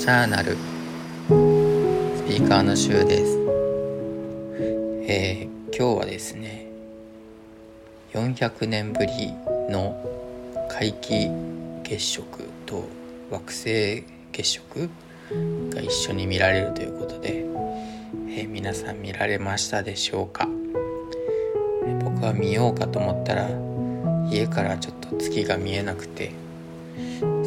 [0.00, 0.52] ジャーナル。
[0.52, 0.56] ス
[2.24, 3.38] ピーカーの週です、
[5.06, 6.70] えー、今日はですね
[8.14, 9.34] 400年ぶり
[9.68, 9.94] の
[10.70, 11.30] 皆既
[11.82, 12.88] 月食と
[13.30, 14.02] 惑星
[14.32, 14.88] 月食
[15.68, 17.44] が一緒に見られるということで、
[18.30, 20.48] えー、皆さん見られましたでしょうか？
[22.02, 23.50] 僕は見ようかと思ったら
[24.30, 26.32] 家からちょっと月が見えなくて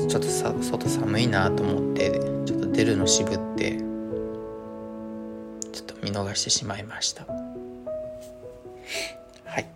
[0.07, 3.77] ちょっとさ外寒いなと思ってちょっと出るの渋って
[5.71, 7.26] ちょっと見逃してしまいました。
[9.45, 9.70] はい。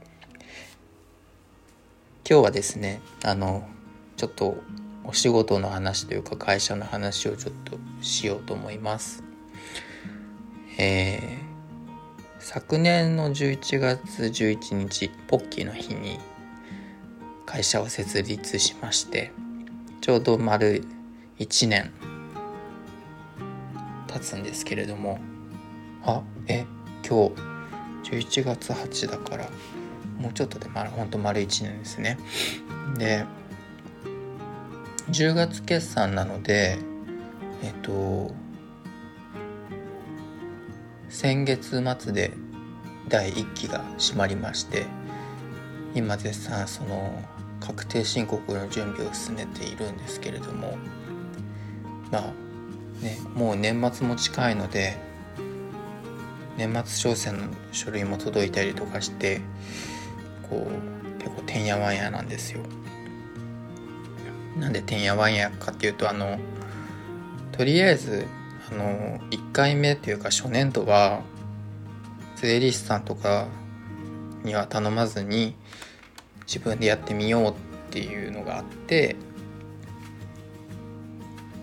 [2.29, 3.67] 今日はですねあの
[4.15, 4.57] ちょっと
[5.03, 9.23] お仕事の話というか会社の話をちょっとしようと思います。
[10.77, 11.47] えー
[12.49, 16.17] 昨年の11月11日ポッキーの日に
[17.45, 19.33] 会社を設立しまして
[20.07, 20.85] ちょうど丸
[21.37, 21.91] 1年
[24.07, 25.19] 経つんですけれども。
[26.05, 26.65] あえ
[27.05, 27.27] 今
[28.05, 29.49] 日11月8だから
[30.17, 32.17] もうちょっとでまほんと丸1年ですね。
[32.97, 33.25] で
[35.09, 36.77] 10月決算なので
[37.61, 38.33] えっと
[41.09, 42.31] 先月末で
[43.09, 44.85] 第1期が閉まりまして
[45.93, 47.21] 今絶賛その
[47.67, 50.77] 確定申告の準備を進めているんですけれども
[52.11, 54.97] まあねもう年末も近いので
[56.55, 59.41] 年末商戦の書類も届いたりとかして
[60.49, 62.61] こう結構てんやわんやなんですよ。
[64.57, 66.39] なんでてんやわんやかっていうとあの
[67.51, 68.25] とりあえず
[68.71, 71.21] あの1回目っていうか初年度は
[72.37, 73.47] 税理士さんとか
[74.43, 75.53] には頼まずに
[76.47, 77.53] 自分でやってみようっ
[77.91, 79.15] ていうのがあって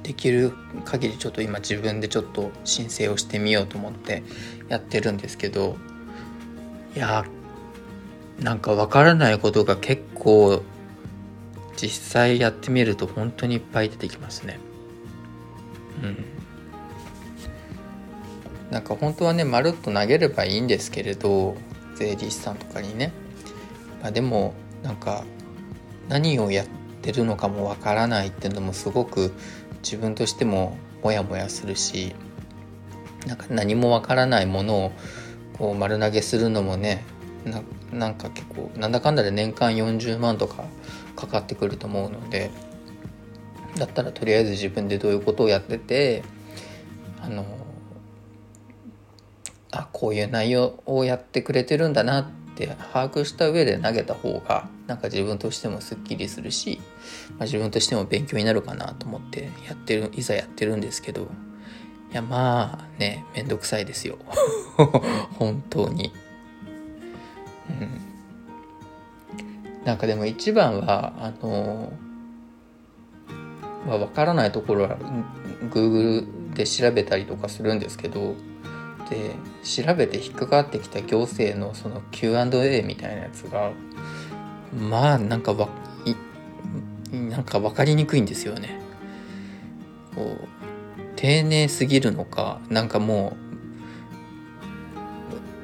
[0.03, 0.53] できる
[0.85, 4.23] 限りちょっと今自分でちょっと申請をしてみようと思って
[4.69, 5.77] やってるんですけど
[6.95, 7.25] いや
[8.39, 10.63] なんかわからないことが結構
[11.77, 14.61] 実際やってみると本当にいっぱい出てきますね。
[16.03, 16.25] うん
[18.71, 21.55] なんか本当はねまるっと投げればいいんですけれど
[21.95, 23.13] 税理士さんとかにね、
[24.03, 25.25] まあ、でもなんか
[26.09, 26.67] 何をやっ
[27.03, 29.33] てるのかもわからないっていうのもすごく
[29.83, 32.15] 自分としてもモヤモヤするし
[33.27, 34.93] なんか何もわからないものを
[35.55, 37.03] こう丸投げするのもね
[37.93, 40.65] なんか結構なんだかんだで年間40万とか
[41.17, 42.51] かかってくると思うので
[43.77, 46.23] だったらとりあえず自分でどういうことをやってて
[47.23, 47.47] あの
[49.71, 52.44] あこういう内容をやってくれてるんだなって
[52.93, 56.81] 把握した上で投げた方がなんか自分としてもすっきりするし、
[57.31, 61.23] まあ、自分としても勉強になるかなと思ってやってるいざやってるんですけど
[62.13, 64.19] いやまあねめんどくさいですよ。
[65.39, 66.13] 本当に。
[67.69, 68.01] うん。
[69.85, 71.93] なんかでも一番はあの
[73.87, 74.97] まあ、分からないところは
[75.71, 78.35] Google で調べたりとかするんですけど
[79.11, 83.73] で調べて引っかかってきた行政のその Q&A みたいなやつが
[84.73, 85.69] まあなんかわ
[87.13, 88.81] なんか分かりにくいんですよね。
[90.15, 90.49] こう
[91.17, 93.37] 丁寧すぎるのかなんかも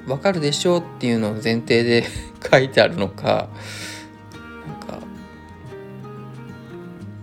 [0.07, 2.05] う分かるでしょうっていうのを前提で
[2.51, 3.49] 書いてあるのか
[4.67, 4.93] なんか、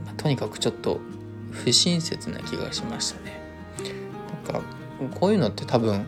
[0.05, 0.99] まあ、とにかくちょっと
[1.51, 3.41] 不親切な気がしましたね。
[4.45, 4.61] なんか
[5.19, 6.07] こういうのって多分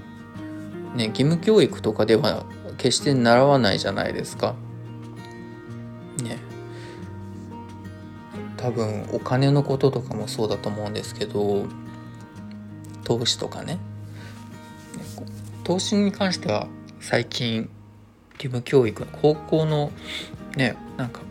[0.95, 2.45] ね義務教育とかでは
[2.77, 4.55] 決して習わないじゃないですか。
[6.23, 6.38] ね
[8.57, 11.66] 多分お金のこととかもそうだと思うんですけど
[13.05, 13.79] 投資とかね
[15.63, 16.67] 投資に関しては
[17.00, 17.69] 最近
[18.33, 19.91] 義務教育高校の
[20.57, 21.21] ねなんか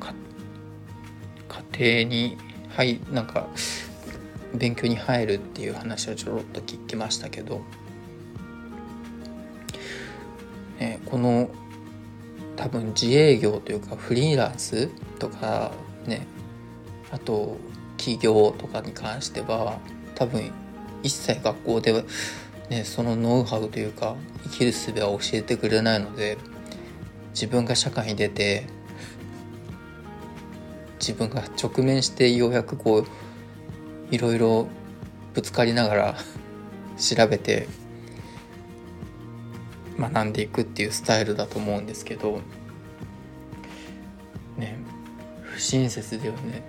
[1.72, 2.38] 家庭に
[2.70, 3.46] はいなんか
[4.54, 7.62] 勉強に入るっていう話をちょろっと聞きましたけど、
[10.78, 11.50] ね、この
[12.56, 15.72] 多分自営業というかフリーランスとか
[16.06, 16.26] ね
[17.10, 17.56] あと
[17.96, 19.78] 企業とかに関しては
[20.14, 20.50] 多分
[21.02, 22.02] 一切学校では、
[22.68, 26.38] ね、そのノウハウというか生きる術は教えてくれないので
[27.32, 28.66] 自分が社会に出て
[30.98, 33.06] 自分が直面してようやくこう
[34.10, 34.69] いろいろ
[35.34, 36.14] ぶつかりながら
[36.96, 37.69] 調べて
[39.99, 42.40] 学んでいくっていうスタイルだと思うんですけど
[44.56, 44.76] ね
[45.43, 46.62] 不親切だよね。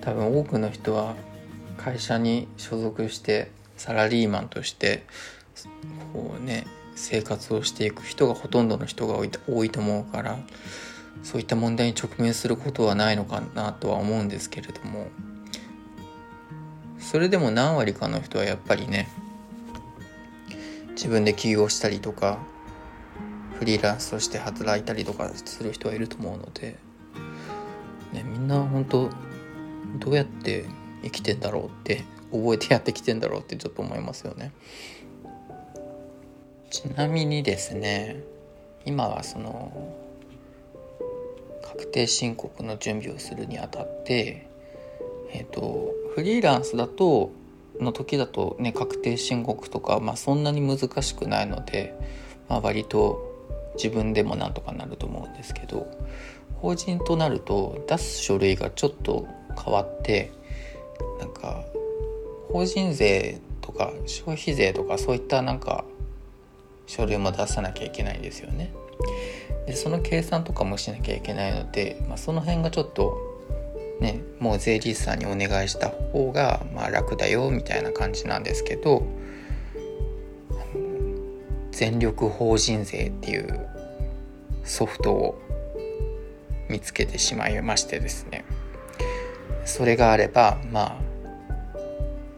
[0.00, 1.16] 多分多くの人は
[1.76, 5.04] 会社に所属してサラリーマンとして
[6.12, 10.38] こうね生活をしていく人がほとんどの人が多いと思うから
[11.22, 15.08] そういった問題に直面することはないのかなとは思うんですけれども。
[17.06, 19.08] それでも何割かの人はやっぱりね
[20.90, 22.40] 自分で起業したりとか
[23.60, 26.76] フリーランスとして働いたりとかする人はいると思うので、
[28.12, 29.08] ね、みんな本当
[30.00, 30.64] どうやって
[31.04, 34.50] 生きてんだろうって覚えてやってきてんだろうってちょっと思いますよね。
[36.70, 38.20] ちなみにですね
[38.84, 39.94] 今はその
[41.62, 44.48] 確定申告の準備をするにあたって
[45.30, 47.30] えっ、ー、とフリーランスだと
[47.78, 51.94] の時だとね確定申告とか、まあ、そんなに難しくないので、
[52.48, 53.20] まあ、割と
[53.74, 55.86] 自分でもなんとかなると思うんですけど
[56.54, 59.28] 法人となると出す書類がちょっと
[59.62, 60.32] 変わって
[61.20, 61.62] なんか
[62.48, 65.84] 法人税とか消費税とかそういったなんか
[66.86, 68.72] 書類も出さなきゃいけないんですよね。
[69.66, 73.25] でその計算とかもしなきゃいけないので、まあ、その辺がちょっと
[74.00, 79.06] ねもう税理士さんにお願いした方がまあ楽だよみたいな感じなんですけど
[81.72, 83.68] 全力法人税っていう
[84.64, 85.38] ソフトを
[86.68, 88.44] 見つけてしまいましてですね。
[89.64, 90.98] それがあればまあ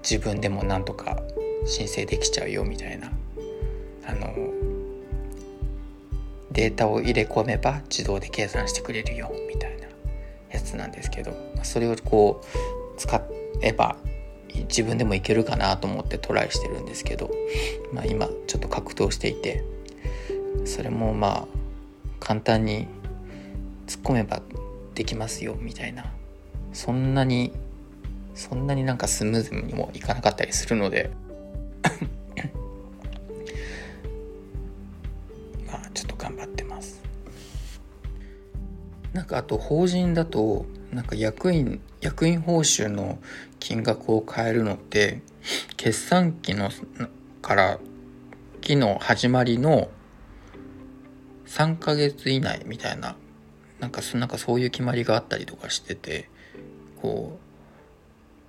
[0.02, 1.22] 自分でもなんとか
[1.66, 3.12] 申請できちゃうよみたいな。
[4.06, 4.34] あの
[6.50, 9.67] データを入れ込めば自動で計算してくれるよみたいな。
[10.58, 11.32] やつなんですけど
[11.62, 13.20] それをこう使
[13.62, 13.96] えば
[14.68, 17.30] 自分でもいけるかなと思ってトライしてるんですけど、
[17.92, 19.64] まあ、今ちょっと格闘していて
[20.64, 21.46] それもまあ
[22.20, 22.88] 簡単に
[23.86, 24.42] 突っ込めば
[24.94, 26.06] できますよみたいな
[26.72, 27.52] そんなに
[28.34, 31.10] そんなになんかスムーズにもいかなかったりするので
[39.18, 43.18] なんかあと法人だとなんか役員役員報酬の
[43.58, 45.22] 金額を変えるのって
[45.76, 46.70] 決算期の
[47.42, 47.80] から
[48.60, 49.90] 期の始まりの
[51.46, 53.16] 3ヶ月以内みたいな
[53.80, 56.30] なんかなんかそういう決まりがあったりとかしてて
[57.02, 57.40] こ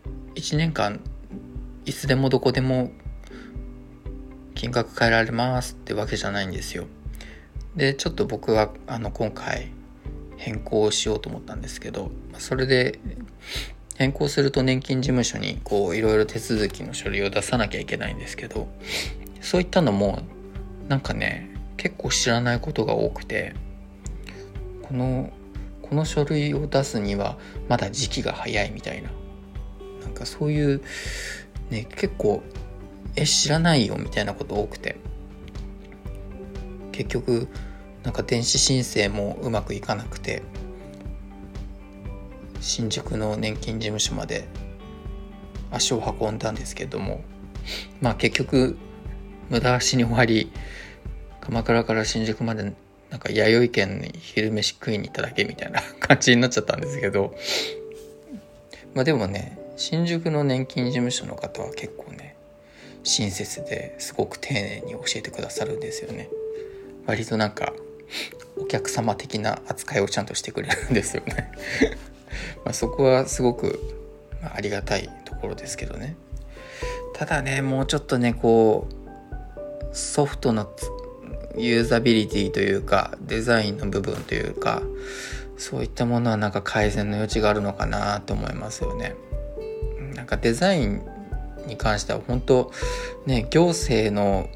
[0.06, 1.00] う1年間
[1.86, 2.92] いつでもどこでも
[4.54, 6.86] 金額変えられますってわけじゃないんですよ。
[7.76, 9.72] でちょっと僕はあの今回
[10.40, 12.98] 変更しようと思ったんですけどそれで
[13.98, 18.70] 変更すると年金事務所にこういろいろ手続きの書類を出さなきゃいけないんですけど
[19.42, 20.22] そういったのも
[20.88, 23.54] なんかね結構知らないことが多くて
[24.84, 25.30] この
[25.82, 27.38] この書類を出すには
[27.68, 29.10] まだ時期が早いみたいな
[30.02, 30.82] なんかそういう
[31.70, 32.42] ね結構
[33.18, 34.96] え知らないよみたいなこと多くて
[36.94, 37.50] 結局
[38.04, 40.42] なんか電子申請もうまくいかなくて
[42.62, 44.48] 新宿の年金事務所まで
[45.72, 47.22] 足を運んだんですけども
[48.02, 48.78] まあ結局
[49.50, 50.52] 無駄足に終わり
[51.42, 52.74] 鎌倉から新宿まで
[53.10, 57.36] なんか弥生県に昼飯食いに行っただけみたいな 感じになっちゃったんですけど
[58.94, 62.36] まあでもね新宿の年金事務所の方は結構ね
[63.04, 66.30] 親切ですごく丁寧に教えてくださるんですよね。
[67.06, 67.74] 割となんか
[68.58, 71.52] お客様的な扱いをちゃんとしてくれるんですよね。
[72.66, 73.80] まあそこはすごく
[74.44, 76.16] ありがたいところですけどね。
[77.14, 80.70] ただねもうちょっとねこうソフトの
[81.58, 84.82] ユーザビリティというかデザインの部分というか
[85.58, 89.16] そういったものはなんか改善の余地があるのかなと思いますよね。
[90.16, 91.02] なんかデザイン
[91.68, 92.72] に関しては本当
[93.26, 94.50] ね行政の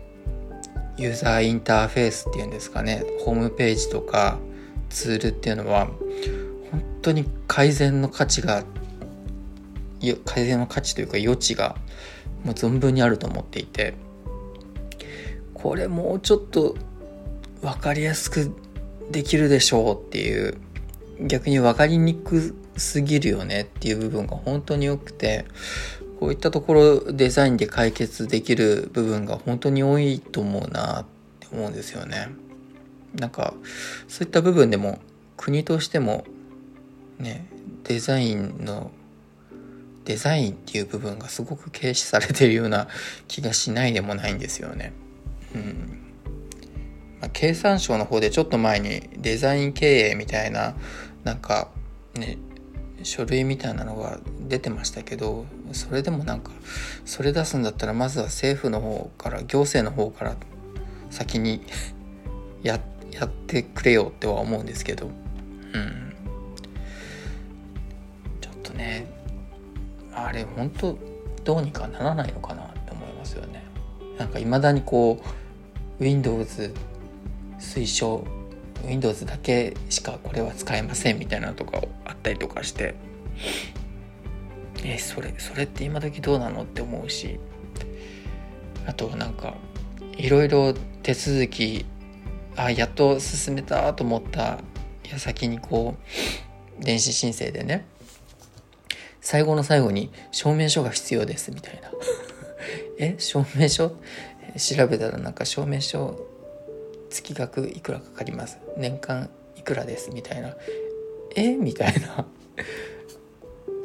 [0.98, 4.38] ユーザーインターフェースっていうんですかねホームページとか
[4.90, 5.88] ツールっていうのは
[6.72, 8.64] 本当に改善の価値が
[10.26, 11.76] 改善の価値というか余地が
[12.44, 13.96] もう存分にあると思っていて
[15.54, 16.76] これもうちょっと
[17.62, 18.54] 分かりやすく
[19.10, 20.58] できるでしょうっていう
[21.22, 25.46] 逆に分かりにくすぎるよねっていう部分が本当に良くて
[26.24, 31.06] こういったところデザインで解決できる部分が本当に多いと思うなっ
[31.42, 32.30] て思うんですよね。
[33.14, 33.54] なんか
[34.08, 35.00] そういった部分でも
[35.36, 36.24] 国としても
[37.20, 37.46] ね
[37.84, 38.92] デザインの
[40.06, 42.88] デザインっていう部分がすごく軽視されてるような
[43.28, 44.94] 気がしないでもないんですよね。
[45.54, 46.00] うん
[47.20, 50.74] まあ、経産省の方でちょっと前にデザイン経営みたいな
[51.26, 51.68] なんか
[52.14, 52.38] ね
[53.04, 56.52] 書類みたいなのが出てましたけどそれでもなんか
[57.06, 60.36] それ出すんだったらまずは政府の方から行政の方から
[61.10, 61.62] 先に
[62.64, 62.80] や
[63.12, 65.08] やってくれよっては思うんですけど。
[65.08, 65.10] う
[65.78, 66.14] ん。
[68.42, 69.06] ちょっとね
[70.14, 70.98] あれ本当
[71.44, 73.64] どうにかならないのかなって思いますよね。
[74.18, 75.22] なんかいまだにこ
[76.00, 76.74] う Windows
[77.60, 78.26] 推奨
[78.86, 81.82] Windows だけしかこれは使えませんみたいなとか
[82.24, 82.96] ったりとかして。
[84.86, 87.40] えそれそれって今時どうなのって思うし。
[88.86, 89.56] あとなんか
[90.18, 91.86] いろいろ手続き
[92.58, 94.60] あやっと進めたと思った
[95.10, 95.96] 矢先にこ
[96.82, 97.86] う電子申請でね。
[99.22, 101.92] 最後の最後に証明書が必要ですみたいな。
[103.00, 103.90] え証明書？
[103.90, 106.20] 調べたらなんか証明書
[107.10, 108.60] 月額いくらかかります。
[108.78, 110.56] 年間いくらですみたいな。
[111.36, 111.56] え？
[111.56, 112.26] みたいな。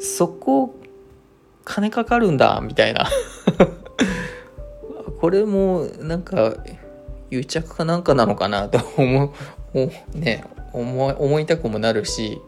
[0.01, 0.75] そこ
[1.65, 2.61] 金かかるんだ？
[2.63, 3.09] みたいな。
[5.21, 6.57] これもなんか
[7.31, 8.69] 癒着かなんかなのかな？
[8.69, 9.33] と思
[9.75, 9.91] う。
[10.17, 12.41] ね思思いたくもなるし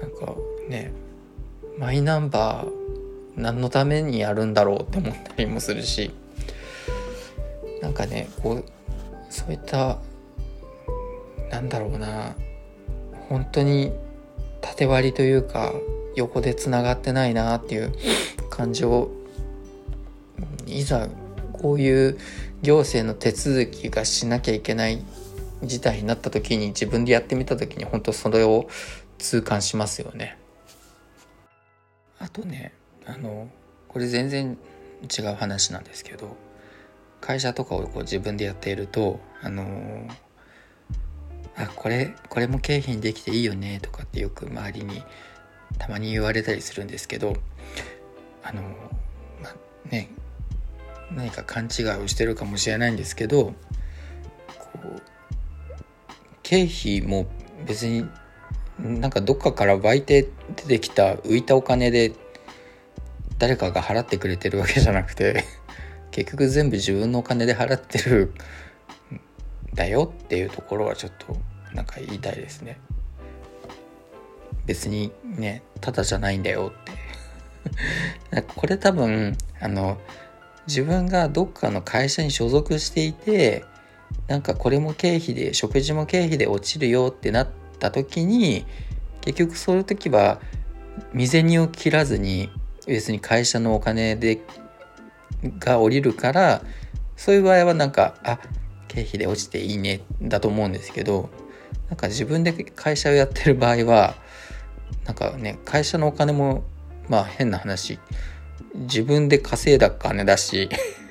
[0.00, 0.34] なんか
[0.68, 0.92] ね
[1.78, 2.72] マイナンバー
[3.36, 4.82] 何のためにやるんだろう？
[4.82, 6.10] って思ったりもするし。
[7.80, 8.64] なんかねこう
[9.30, 9.98] そういった
[11.50, 12.34] なんだろうな。
[13.28, 13.92] 本当に
[14.60, 15.72] 縦割りというか
[16.14, 17.92] 横でつながってないなっていう
[18.50, 19.10] 感じを
[20.66, 21.08] いざ
[21.52, 22.18] こういう
[22.62, 25.02] 行政の手続きがしなきゃいけない
[25.62, 28.68] 事態になった時に自分でやってみた時に本当それを
[29.18, 30.38] 痛感しますよね。
[32.18, 32.72] あとね
[33.06, 33.48] あの
[33.88, 34.58] これ全然
[35.02, 36.36] 違う話なんですけど
[37.20, 40.08] 会社とかをこう自分でやっているとあの
[41.58, 45.02] あこれこれも経費にできていいよねとかってよく周りに
[45.78, 47.34] たまに言われたりするんですけど
[48.42, 48.62] あの
[49.42, 49.52] ま
[49.90, 50.08] ね
[51.12, 53.54] 何か勘違いをしてるかもしれないんですけど
[54.58, 55.02] こう
[56.42, 57.26] 経費も
[57.66, 58.08] 別に
[58.78, 62.12] なんかどっかから湧いて出てきた浮いたお金で
[63.38, 65.44] 誰かが払ってくれてるわけじゃなくて
[66.12, 68.32] 結局全部自分のお金で払ってる
[69.74, 71.36] だよっていうところはちょっと
[71.74, 72.80] なんか言いたいですね。
[74.66, 76.84] 別にねただじゃないんだよっ
[78.32, 78.42] て。
[78.56, 79.98] これ多分あの
[80.66, 83.64] 自分がどっかの会社に所属していて
[84.26, 87.48] なんかこれも経費で食事も経費で落ちるよってなっ
[87.78, 88.66] た時に
[89.22, 90.40] 結局そういう時は
[91.12, 92.50] 未然を切らずに
[92.86, 94.40] 別に会社のお金で
[95.58, 96.62] が降りるから
[97.16, 98.38] そういう場合はなんかあ
[98.98, 101.30] 経費で落ちていいねだと思うんですけど
[101.88, 104.16] なんか自分で会社をやってる場合は
[105.04, 106.64] なんかね会社のお金も
[107.08, 107.98] まあ変な話
[108.74, 110.68] 自分で稼いだ金だし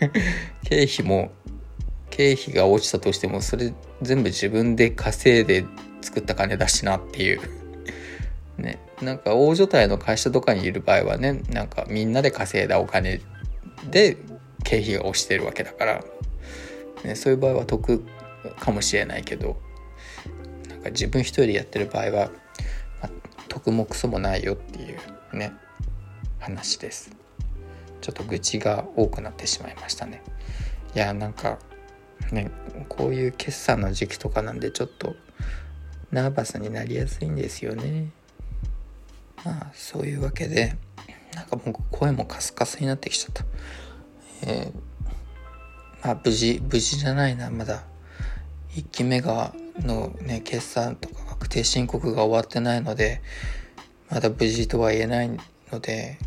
[0.63, 1.31] 経費も
[2.09, 5.65] 経費が落ちたとしてもそれ全部自分で稼いで
[6.01, 7.41] 作った金だしなっていう。
[8.57, 13.21] ねなんか大所帯の会社とかにいる場合はねなんかみんなで稼いだお金
[13.91, 14.17] で
[14.63, 16.03] 経費が落ちてるわけだから、
[17.03, 18.03] ね、そういう場合は得
[18.59, 19.57] かもしれないけど
[20.69, 22.31] なんか自分一人でやってる場合は、
[23.01, 23.09] まあ、
[23.47, 25.53] 得もクソもないよっていうね
[26.39, 27.11] 話です。
[27.99, 30.21] ちょっと愚痴が多くなってしまいましたね。
[30.95, 31.59] いやなんか
[32.31, 32.51] ね
[32.87, 35.15] こういう決算の時期とかなんでちょっと
[36.11, 38.11] ナーバスになりやすいんですよね。
[39.43, 40.75] まあそういうわけで
[41.35, 43.45] なんかもう声もカスカスになってきちゃった。
[44.43, 44.73] えー、
[46.11, 47.83] あ無事、無事じゃないな、まだ。
[48.75, 53.21] 1期目が、のね、決算とか確定申告が終わってないので、
[54.09, 55.29] まだ無事とは言えない
[55.71, 56.17] ので、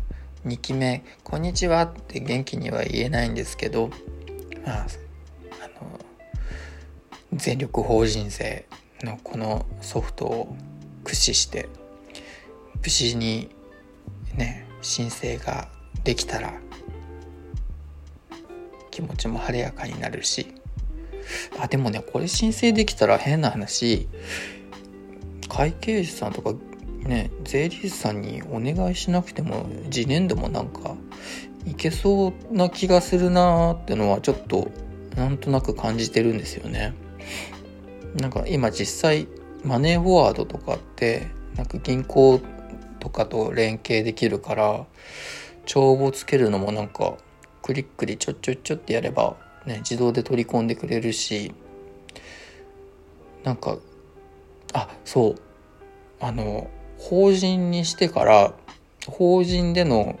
[0.45, 3.89] 2期目、こんにちはって元気には言えないんですけど、
[4.65, 4.87] まあ、
[5.61, 5.99] あの、
[7.33, 8.65] 全力法人税
[9.03, 10.55] のこのソフトを
[11.03, 11.69] 駆使して、
[12.81, 13.49] 無事に
[14.35, 15.69] ね、申請が
[16.03, 16.53] できたら
[18.91, 20.53] 気持ちも晴れやかになるし
[21.59, 24.07] あでもねこれ申請できたら変な話
[25.49, 26.53] 会計士さんとか
[27.03, 30.95] ね税理士さんにお願いしなくても次年度もなんか
[31.65, 34.69] いけそうな気がするなーってのはちょっと
[35.15, 36.93] なんとなく感じてるんですよね。
[38.15, 39.27] なんか今実際
[39.63, 42.41] マネーフォワードとかってなんか銀行
[42.99, 44.85] とかと連携できるから
[45.65, 47.17] 帳簿つけるのもなんか
[47.71, 51.53] クリックでちょっちょっちょってやればね自動で取り込んでくれるし
[53.45, 53.77] なんか
[54.73, 55.35] あそう。
[56.19, 58.53] あの法人にしてから
[59.07, 60.19] 法人での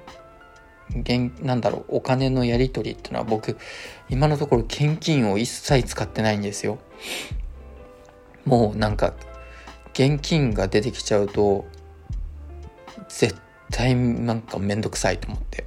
[0.89, 3.57] 現なんだろうお金のやり取りっていうのは僕
[4.09, 6.79] 今のところ現金を一切使ってないんですよ。
[8.45, 9.13] もうなんか
[9.93, 11.65] 現金が出てきちゃうと
[13.09, 13.35] 絶
[13.69, 15.65] 対なんかめんどくさいと思って。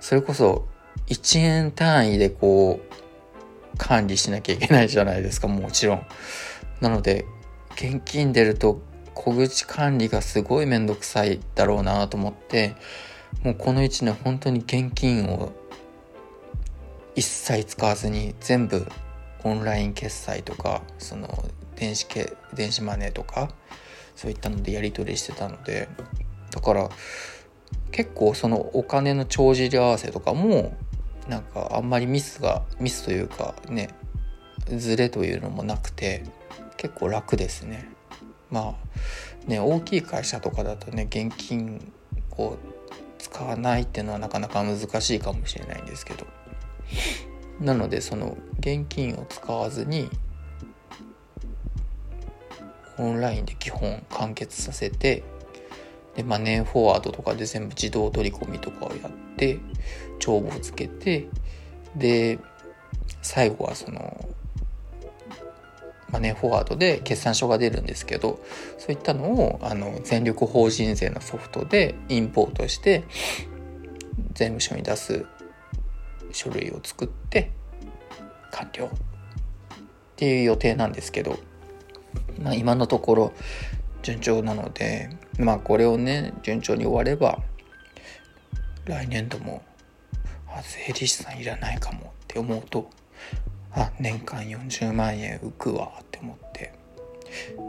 [0.00, 0.66] それこそ
[1.08, 6.06] 1円単位でこう管理しなきゃいけないじゃないですかもちろん。
[6.80, 7.26] なので
[7.74, 8.80] 現金出ると
[9.14, 12.74] 小口管理がすごいめんどくさいだろうなと思って
[13.42, 15.52] もうこの1年本当に現金を
[17.14, 18.86] 一切使わずに全部
[19.44, 21.28] オンライン決済とかその
[21.76, 23.50] 電子系電子マネーとか
[24.16, 25.88] そういったのでやり取りしてたので。
[26.54, 26.88] だから
[27.90, 30.76] 結構そのお金の帳尻合わせとかも
[31.28, 33.88] なんかあんまりミスがミスというかね
[34.66, 36.24] ズレというのもなくて
[36.76, 37.88] 結構楽ですね。
[38.50, 41.92] まあね大きい会社とかだとね現金
[42.36, 42.56] を
[43.18, 46.26] 使わないっていうのはなかなか難しいかもしれないんですけど。
[47.60, 50.10] なのでその現金を使わずに
[52.98, 55.22] オンラインで基本完結させて
[56.16, 59.58] でマネーフォワードとかで全部自動取り込みとかをやって
[60.18, 61.28] 帳簿をつけて
[61.96, 62.38] で
[63.22, 64.28] 最後はその
[66.10, 68.40] マネーフォワードで決算書が出るんですけど
[68.78, 73.04] そういったのをあの全力法人税のソフトでインポートして
[74.32, 75.26] 税務署に出す
[76.30, 77.50] 書類を作って
[78.52, 78.88] 完了っ
[80.16, 81.38] ていう予定なんですけど、
[82.40, 83.32] まあ、今のところ
[84.04, 85.08] 順調なので
[85.38, 87.38] まあこれをね順調に終われば
[88.84, 89.62] 来年度も
[90.46, 92.90] あ税理士さんいらないかもって思うと
[93.72, 96.74] あ年間40万円浮くわって思って、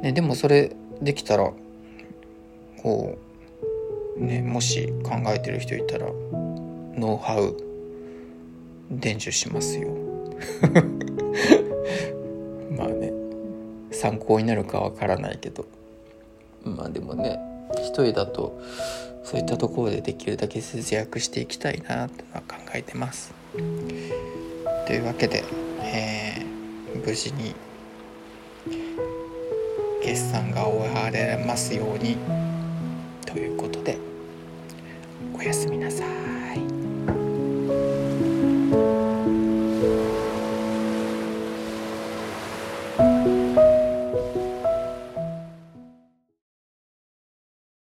[0.04, 1.54] ね、でもそれできたら
[2.84, 3.18] こ
[4.18, 7.56] うねもし考えてる人いたらノウハウ
[8.92, 9.90] 伝授しますよ。
[12.78, 13.12] まあね
[13.92, 15.66] 参考になるかわからないけど。
[16.66, 17.40] まあでもね
[17.78, 18.60] 一人だと
[19.24, 23.34] そういったところでできるだけ節約していきたいなとは考えてます。
[24.88, 25.44] というわけで
[25.88, 27.56] えー、無事に
[30.02, 32.18] 決算が終われますように
[33.26, 33.98] ということで
[35.34, 36.35] おやすみなさい。